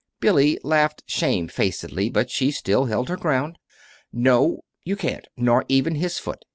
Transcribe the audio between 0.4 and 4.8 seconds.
laughed shamefacedly, but she still held her ground. "No,